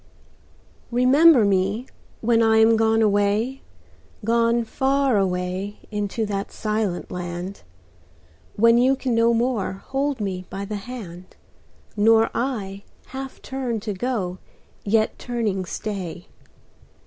Remember 0.89 1.45
me 1.45 1.85
when 2.21 2.41
I 2.41 2.57
am 2.57 2.75
gone 2.75 3.03
away, 3.03 3.61
Gone 4.25 4.63
far 4.63 5.15
away 5.15 5.77
into 5.91 6.25
the 6.25 6.47
silent 6.49 7.11
land; 7.11 7.61
When 8.55 8.79
you 8.79 8.95
can 8.95 9.13
no 9.13 9.31
more 9.31 9.73
hold 9.73 10.19
me 10.19 10.47
by 10.49 10.65
the 10.65 10.77
hand, 10.77 11.35
Nor 11.95 12.31
I 12.33 12.81
half 13.09 13.43
turn 13.43 13.79
to 13.81 13.93
go 13.93 14.39
yet 14.83 15.19
turning 15.19 15.65
stay. 15.65 16.25